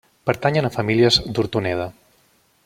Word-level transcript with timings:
Pertanyen 0.29 0.67
a 0.69 0.71
famílies 0.77 1.19
d'Hortoneda. 1.27 1.87